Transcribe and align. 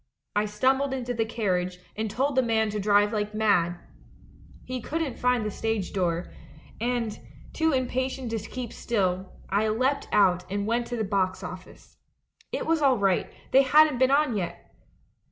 I 0.35 0.45
stumbled 0.45 0.95
into 0.95 1.13
the 1.13 1.25
carriage, 1.27 1.77
and 1.95 2.09
told 2.09 2.35
the 2.35 2.41
man 2.41 2.71
to 2.71 2.79
drive 2.79 3.13
like 3.13 3.35
mad. 3.35 3.77
"He 4.65 4.81
couldn't 4.81 5.19
find 5.19 5.45
the 5.45 5.51
stage 5.51 5.93
door, 5.93 6.31
and, 6.79 7.19
too 7.53 7.71
im 7.71 7.85
patient 7.85 8.31
to 8.31 8.39
keep 8.39 8.73
still, 8.73 9.31
I 9.51 9.67
leapt 9.67 10.07
out 10.11 10.43
and 10.51 10.65
went 10.65 10.87
to 10.87 10.95
the 10.97 11.03
box 11.03 11.43
office. 11.43 11.97
It 12.51 12.65
was 12.65 12.81
all 12.81 12.97
right, 12.97 13.31
they 13.51 13.61
hadn't 13.61 13.99
been 13.99 14.09
on 14.09 14.35
yet! 14.35 14.73